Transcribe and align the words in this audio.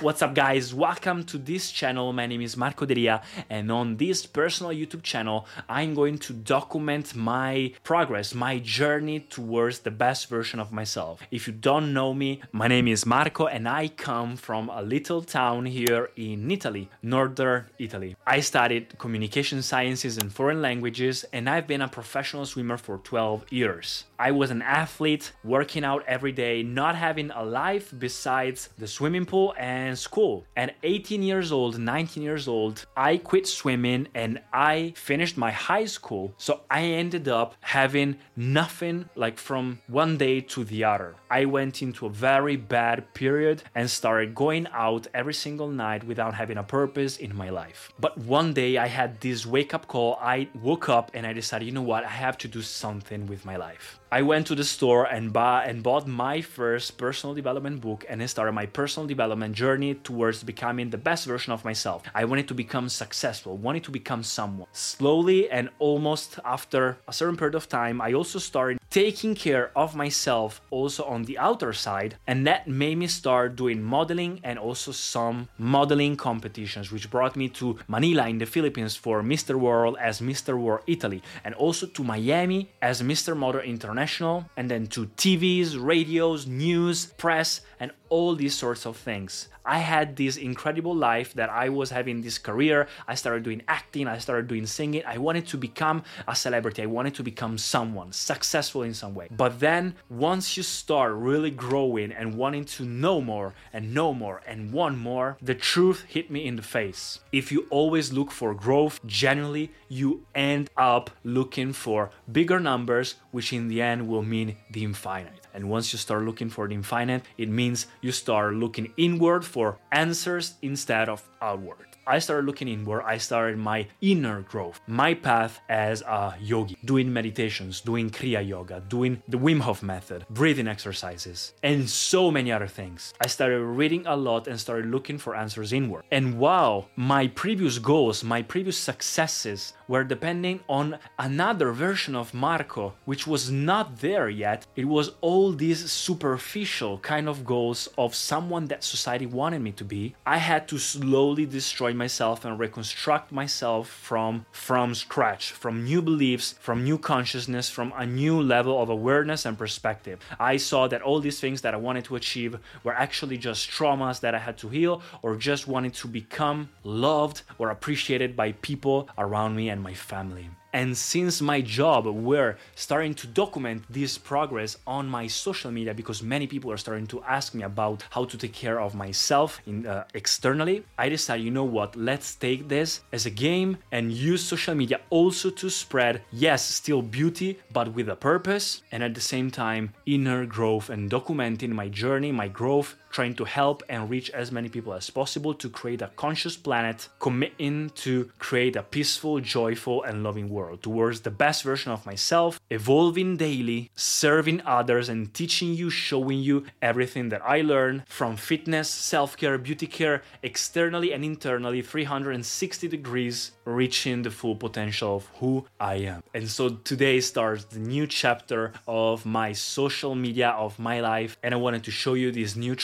What's 0.00 0.22
up 0.22 0.32
guys, 0.32 0.72
welcome 0.72 1.24
to 1.24 1.38
this 1.38 1.72
channel, 1.72 2.12
my 2.12 2.26
name 2.26 2.40
is 2.40 2.56
Marco 2.56 2.86
D'Elia 2.86 3.20
and 3.50 3.72
on 3.72 3.96
this 3.96 4.26
personal 4.26 4.70
YouTube 4.70 5.02
channel 5.02 5.44
I'm 5.68 5.92
going 5.94 6.18
to 6.18 6.32
document 6.32 7.16
my 7.16 7.72
progress, 7.82 8.32
my 8.32 8.60
journey 8.60 9.18
towards 9.18 9.80
the 9.80 9.90
best 9.90 10.28
version 10.28 10.60
of 10.60 10.70
myself. 10.70 11.20
If 11.32 11.48
you 11.48 11.52
don't 11.52 11.92
know 11.92 12.14
me, 12.14 12.42
my 12.52 12.68
name 12.68 12.86
is 12.86 13.06
Marco 13.06 13.48
and 13.48 13.68
I 13.68 13.88
come 13.88 14.36
from 14.36 14.68
a 14.68 14.82
little 14.82 15.20
town 15.20 15.66
here 15.66 16.10
in 16.14 16.48
Italy, 16.48 16.88
northern 17.02 17.64
Italy. 17.80 18.14
I 18.24 18.38
studied 18.38 18.96
communication 18.98 19.62
sciences 19.62 20.16
and 20.16 20.32
foreign 20.32 20.62
languages 20.62 21.24
and 21.32 21.50
I've 21.50 21.66
been 21.66 21.82
a 21.82 21.88
professional 21.88 22.46
swimmer 22.46 22.76
for 22.76 22.98
12 22.98 23.46
years. 23.50 24.04
I 24.20 24.32
was 24.32 24.50
an 24.50 24.62
athlete, 24.62 25.32
working 25.44 25.84
out 25.84 26.04
every 26.06 26.32
day, 26.32 26.62
not 26.62 26.96
having 26.96 27.30
a 27.30 27.44
life 27.44 27.92
besides 27.96 28.68
the 28.76 28.88
swimming 28.88 29.26
pool 29.26 29.54
and 29.56 29.87
school. 29.96 30.46
At 30.56 30.76
18 30.82 31.22
years 31.22 31.52
old, 31.52 31.78
19 31.78 32.22
years 32.22 32.48
old, 32.48 32.86
I 32.96 33.16
quit 33.16 33.46
swimming 33.46 34.08
and 34.14 34.40
I 34.52 34.92
finished 34.96 35.36
my 35.36 35.50
high 35.50 35.86
school. 35.86 36.34
So 36.36 36.60
I 36.70 36.82
ended 36.82 37.28
up 37.28 37.54
having 37.60 38.16
nothing 38.36 39.08
like 39.14 39.38
from 39.38 39.80
one 39.86 40.16
day 40.16 40.40
to 40.40 40.64
the 40.64 40.84
other. 40.84 41.14
I 41.30 41.44
went 41.44 41.82
into 41.82 42.06
a 42.06 42.10
very 42.10 42.56
bad 42.56 43.12
period 43.14 43.62
and 43.74 43.90
started 43.90 44.34
going 44.34 44.66
out 44.72 45.06
every 45.14 45.34
single 45.34 45.68
night 45.68 46.04
without 46.04 46.34
having 46.34 46.58
a 46.58 46.62
purpose 46.62 47.16
in 47.18 47.34
my 47.34 47.50
life. 47.50 47.92
But 47.98 48.18
one 48.18 48.52
day 48.52 48.78
I 48.78 48.86
had 48.86 49.20
this 49.20 49.46
wake 49.46 49.74
up 49.74 49.86
call. 49.86 50.18
I 50.20 50.48
woke 50.62 50.88
up 50.88 51.10
and 51.14 51.26
I 51.26 51.32
decided, 51.32 51.66
you 51.66 51.72
know 51.72 51.82
what, 51.82 52.04
I 52.04 52.08
have 52.08 52.38
to 52.38 52.48
do 52.48 52.62
something 52.62 53.26
with 53.26 53.44
my 53.44 53.56
life. 53.56 54.00
I 54.10 54.22
went 54.22 54.46
to 54.46 54.54
the 54.54 54.64
store 54.64 55.04
and 55.04 55.32
buy 55.32 55.66
and 55.66 55.82
bought 55.82 56.06
my 56.06 56.40
first 56.40 56.96
personal 56.96 57.34
development 57.34 57.80
book 57.82 58.06
and 58.08 58.22
I 58.22 58.26
started 58.26 58.52
my 58.52 58.66
personal 58.66 59.06
development 59.06 59.54
journey 59.54 59.77
towards 59.94 60.42
becoming 60.42 60.90
the 60.90 60.98
best 60.98 61.26
version 61.26 61.52
of 61.52 61.64
myself. 61.64 62.02
I 62.14 62.24
wanted 62.24 62.48
to 62.48 62.54
become 62.54 62.88
successful, 62.88 63.56
wanted 63.56 63.84
to 63.84 63.90
become 63.90 64.22
someone. 64.22 64.68
Slowly 64.72 65.50
and 65.50 65.70
almost 65.78 66.38
after 66.44 66.98
a 67.06 67.12
certain 67.12 67.36
period 67.36 67.54
of 67.54 67.68
time, 67.68 68.00
I 68.00 68.12
also 68.12 68.38
started 68.38 68.78
taking 68.90 69.34
care 69.34 69.70
of 69.76 69.94
myself 69.94 70.60
also 70.70 71.04
on 71.04 71.24
the 71.24 71.38
outer 71.38 71.72
side 71.72 72.16
and 72.26 72.46
that 72.46 72.66
made 72.66 72.96
me 72.96 73.06
start 73.06 73.54
doing 73.54 73.82
modeling 73.82 74.40
and 74.42 74.58
also 74.58 74.92
some 74.92 75.46
modeling 75.58 76.16
competitions 76.16 76.90
which 76.90 77.10
brought 77.10 77.36
me 77.36 77.48
to 77.48 77.78
Manila 77.86 78.26
in 78.28 78.38
the 78.38 78.46
Philippines 78.46 78.96
for 78.96 79.22
Mr. 79.22 79.56
World 79.56 79.96
as 80.00 80.20
Mr. 80.20 80.58
World 80.58 80.82
Italy 80.86 81.22
and 81.44 81.54
also 81.54 81.86
to 81.86 82.02
Miami 82.02 82.70
as 82.80 83.02
Mr. 83.02 83.36
Model 83.36 83.60
International 83.60 84.46
and 84.56 84.70
then 84.70 84.86
to 84.86 85.06
TVs, 85.16 85.76
radios, 85.78 86.46
news, 86.46 87.06
press 87.06 87.60
and 87.78 87.92
all 88.08 88.34
these 88.34 88.54
sorts 88.54 88.86
of 88.86 88.96
things. 88.96 89.48
I 89.68 89.80
had 89.80 90.16
this 90.16 90.38
incredible 90.38 90.96
life 90.96 91.34
that 91.34 91.50
I 91.50 91.68
was 91.68 91.90
having 91.90 92.22
this 92.22 92.38
career. 92.38 92.88
I 93.06 93.14
started 93.14 93.42
doing 93.42 93.60
acting, 93.68 94.08
I 94.08 94.16
started 94.16 94.48
doing 94.48 94.64
singing. 94.64 95.02
I 95.06 95.18
wanted 95.18 95.46
to 95.48 95.58
become 95.58 96.04
a 96.26 96.34
celebrity. 96.34 96.82
I 96.82 96.86
wanted 96.86 97.14
to 97.16 97.22
become 97.22 97.58
someone 97.58 98.12
successful 98.12 98.82
in 98.82 98.94
some 98.94 99.14
way. 99.14 99.28
But 99.30 99.60
then 99.60 99.94
once 100.08 100.56
you 100.56 100.62
start 100.62 101.12
really 101.12 101.50
growing 101.50 102.12
and 102.12 102.34
wanting 102.34 102.64
to 102.76 102.84
know 102.84 103.20
more 103.20 103.52
and 103.70 103.92
know 103.92 104.14
more 104.14 104.40
and 104.46 104.72
want 104.72 104.96
more, 104.96 105.36
the 105.42 105.54
truth 105.54 106.04
hit 106.08 106.30
me 106.30 106.46
in 106.46 106.56
the 106.56 106.62
face. 106.62 107.20
If 107.30 107.52
you 107.52 107.66
always 107.68 108.10
look 108.10 108.30
for 108.30 108.54
growth, 108.54 109.00
generally 109.04 109.70
you 109.88 110.24
end 110.34 110.70
up 110.78 111.10
looking 111.24 111.74
for 111.74 112.10
bigger 112.32 112.58
numbers, 112.58 113.16
which 113.32 113.52
in 113.52 113.68
the 113.68 113.82
end 113.82 114.08
will 114.08 114.22
mean 114.22 114.56
the 114.70 114.84
infinite. 114.84 115.47
And 115.54 115.68
once 115.68 115.92
you 115.92 115.98
start 115.98 116.22
looking 116.24 116.48
for 116.48 116.68
the 116.68 116.74
infinite, 116.74 117.22
it 117.36 117.48
means 117.48 117.86
you 118.00 118.12
start 118.12 118.54
looking 118.54 118.92
inward 118.96 119.44
for 119.44 119.78
answers 119.92 120.54
instead 120.62 121.08
of 121.08 121.28
outward. 121.40 121.88
I 122.06 122.20
started 122.20 122.46
looking 122.46 122.68
inward, 122.68 123.02
I 123.04 123.18
started 123.18 123.58
my 123.58 123.86
inner 124.00 124.40
growth, 124.40 124.80
my 124.86 125.12
path 125.12 125.60
as 125.68 126.00
a 126.00 126.34
yogi, 126.40 126.78
doing 126.82 127.12
meditations, 127.12 127.82
doing 127.82 128.08
Kriya 128.08 128.48
Yoga, 128.48 128.82
doing 128.88 129.22
the 129.28 129.36
Wim 129.36 129.60
Hof 129.60 129.82
method, 129.82 130.24
breathing 130.30 130.68
exercises, 130.68 131.52
and 131.62 131.86
so 131.86 132.30
many 132.30 132.50
other 132.50 132.66
things. 132.66 133.12
I 133.20 133.26
started 133.26 133.62
reading 133.62 134.06
a 134.06 134.16
lot 134.16 134.48
and 134.48 134.58
started 134.58 134.86
looking 134.86 135.18
for 135.18 135.36
answers 135.36 135.74
inward. 135.74 136.04
And 136.10 136.38
wow, 136.38 136.86
my 136.96 137.26
previous 137.26 137.78
goals, 137.78 138.24
my 138.24 138.40
previous 138.40 138.78
successes 138.78 139.74
were 139.88 140.04
depending 140.04 140.60
on 140.68 140.98
another 141.18 141.72
version 141.72 142.14
of 142.14 142.34
Marco, 142.34 142.94
which 143.06 143.26
was 143.26 143.50
not 143.50 144.00
there 144.00 144.28
yet. 144.28 144.66
It 144.76 144.84
was 144.84 145.12
all 145.20 145.52
these 145.52 145.90
superficial 145.90 146.98
kind 146.98 147.28
of 147.28 147.44
goals 147.44 147.88
of 147.96 148.14
someone 148.14 148.66
that 148.66 148.84
society 148.84 149.26
wanted 149.26 149.62
me 149.62 149.72
to 149.72 149.84
be. 149.84 150.14
I 150.26 150.36
had 150.36 150.68
to 150.68 150.78
slowly 150.78 151.46
destroy 151.46 151.94
myself 151.94 152.44
and 152.44 152.58
reconstruct 152.58 153.32
myself 153.32 153.88
from 153.88 154.44
from 154.52 154.94
scratch, 154.94 155.52
from 155.52 155.84
new 155.84 156.02
beliefs, 156.02 156.54
from 156.60 156.84
new 156.84 156.98
consciousness, 156.98 157.70
from 157.70 157.92
a 157.96 158.04
new 158.04 158.40
level 158.40 158.80
of 158.82 158.90
awareness 158.90 159.46
and 159.46 159.56
perspective. 159.56 160.18
I 160.38 160.58
saw 160.58 160.86
that 160.88 161.02
all 161.02 161.20
these 161.20 161.40
things 161.40 161.62
that 161.62 161.74
I 161.74 161.78
wanted 161.78 162.04
to 162.06 162.16
achieve 162.16 162.58
were 162.84 162.94
actually 162.94 163.38
just 163.38 163.70
traumas 163.70 164.20
that 164.20 164.34
I 164.34 164.38
had 164.38 164.58
to 164.58 164.68
heal 164.68 165.02
or 165.22 165.36
just 165.36 165.66
wanted 165.66 165.94
to 165.94 166.08
become 166.08 166.68
loved 166.84 167.42
or 167.58 167.70
appreciated 167.70 168.36
by 168.36 168.52
people 168.52 169.08
around 169.16 169.56
me 169.56 169.70
and 169.70 169.77
my 169.80 169.94
family. 169.94 170.50
And 170.72 170.96
since 170.96 171.40
my 171.40 171.62
job, 171.62 172.06
we're 172.06 172.58
starting 172.74 173.14
to 173.14 173.26
document 173.26 173.84
this 173.88 174.18
progress 174.18 174.76
on 174.86 175.08
my 175.08 175.26
social 175.26 175.70
media 175.70 175.94
because 175.94 176.22
many 176.22 176.46
people 176.46 176.70
are 176.70 176.76
starting 176.76 177.06
to 177.06 177.22
ask 177.22 177.54
me 177.54 177.62
about 177.62 178.04
how 178.10 178.26
to 178.26 178.36
take 178.36 178.52
care 178.52 178.78
of 178.78 178.94
myself 178.94 179.60
in, 179.66 179.86
uh, 179.86 180.04
externally. 180.12 180.84
I 180.98 181.08
decided, 181.08 181.44
you 181.44 181.50
know 181.50 181.64
what, 181.64 181.96
let's 181.96 182.34
take 182.34 182.68
this 182.68 183.00
as 183.12 183.24
a 183.24 183.30
game 183.30 183.78
and 183.92 184.12
use 184.12 184.44
social 184.44 184.74
media 184.74 185.00
also 185.08 185.48
to 185.50 185.70
spread, 185.70 186.22
yes, 186.30 186.64
still 186.64 187.00
beauty, 187.00 187.58
but 187.72 187.94
with 187.94 188.10
a 188.10 188.16
purpose, 188.16 188.82
and 188.92 189.02
at 189.02 189.14
the 189.14 189.22
same 189.22 189.50
time, 189.50 189.94
inner 190.04 190.44
growth 190.44 190.90
and 190.90 191.10
documenting 191.10 191.70
my 191.70 191.88
journey, 191.88 192.30
my 192.30 192.48
growth, 192.48 192.94
trying 193.18 193.34
to 193.34 193.42
help 193.42 193.82
and 193.88 194.08
reach 194.08 194.30
as 194.30 194.52
many 194.52 194.68
people 194.68 194.94
as 194.94 195.10
possible 195.10 195.52
to 195.52 195.68
create 195.68 196.00
a 196.00 196.10
conscious 196.14 196.56
planet, 196.56 197.08
committing 197.18 197.90
to 197.90 198.30
create 198.38 198.76
a 198.76 198.82
peaceful, 198.84 199.40
joyful, 199.40 200.04
and 200.04 200.22
loving 200.22 200.48
world 200.48 200.80
towards 200.84 201.22
the 201.22 201.30
best 201.44 201.64
version 201.64 201.90
of 201.90 202.06
myself, 202.06 202.60
evolving 202.70 203.36
daily, 203.36 203.90
serving 203.96 204.62
others, 204.64 205.08
and 205.08 205.34
teaching 205.34 205.74
you, 205.74 205.90
showing 205.90 206.38
you 206.38 206.64
everything 206.80 207.28
that 207.30 207.42
I 207.44 207.60
learned 207.60 208.04
from 208.06 208.36
fitness, 208.36 208.88
self 208.88 209.36
care, 209.36 209.58
beauty 209.58 209.88
care, 209.88 210.22
externally 210.44 211.12
and 211.12 211.24
internally, 211.24 211.82
360 211.82 212.86
degrees, 212.86 213.50
reaching 213.64 214.22
the 214.22 214.30
full 214.30 214.54
potential 214.54 215.16
of 215.16 215.26
who 215.40 215.66
I 215.80 215.96
am. 216.12 216.22
And 216.32 216.48
so 216.48 216.68
today 216.68 217.18
starts 217.18 217.64
the 217.64 217.80
new 217.80 218.06
chapter 218.06 218.72
of 218.86 219.26
my 219.26 219.54
social 219.54 220.14
media, 220.14 220.50
of 220.50 220.78
my 220.78 221.00
life, 221.00 221.36
and 221.42 221.52
I 221.52 221.56
wanted 221.56 221.82
to 221.82 221.90
show 221.90 222.14
you 222.14 222.30
this 222.30 222.54
new 222.54 222.76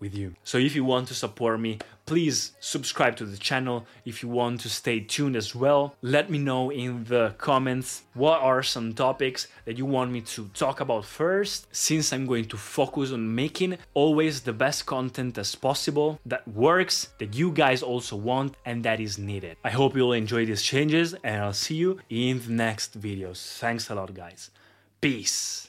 with 0.00 0.14
you. 0.14 0.34
So 0.44 0.58
if 0.58 0.74
you 0.74 0.84
want 0.84 1.08
to 1.08 1.14
support 1.14 1.60
me, 1.60 1.78
please 2.06 2.52
subscribe 2.60 3.16
to 3.16 3.26
the 3.26 3.36
channel. 3.36 3.86
If 4.04 4.22
you 4.22 4.28
want 4.28 4.60
to 4.62 4.68
stay 4.68 5.00
tuned 5.00 5.36
as 5.36 5.54
well 5.54 5.94
let 6.02 6.30
me 6.30 6.38
know 6.38 6.70
in 6.70 7.04
the 7.04 7.34
comments 7.38 8.02
what 8.14 8.40
are 8.40 8.62
some 8.62 8.92
topics 8.92 9.48
that 9.64 9.76
you 9.76 9.84
want 9.84 10.10
me 10.10 10.20
to 10.22 10.48
talk 10.54 10.80
about 10.80 11.04
first. 11.04 11.66
Since 11.74 12.12
i'm 12.12 12.26
going 12.26 12.46
to 12.46 12.56
focus 12.56 13.12
on 13.12 13.34
making 13.34 13.78
always 13.94 14.40
the 14.40 14.52
best 14.52 14.86
content 14.86 15.38
as 15.38 15.54
possible 15.54 16.18
that 16.26 16.46
works 16.48 17.08
that 17.18 17.34
you 17.34 17.50
guys 17.50 17.82
also 17.82 18.16
want 18.16 18.56
and 18.64 18.84
that 18.84 19.00
is 19.00 19.18
needed. 19.18 19.56
I 19.64 19.70
hope 19.70 19.96
you'll 19.96 20.12
enjoy 20.12 20.46
these 20.46 20.62
changes 20.62 21.14
and 21.24 21.42
i'll 21.42 21.52
see 21.52 21.76
you 21.76 21.98
in 22.10 22.40
the 22.40 22.52
next 22.52 23.00
videos. 23.00 23.58
Thanks 23.58 23.90
a 23.90 23.94
lot 23.94 24.14
guys. 24.14 24.50
Peace 25.00 25.68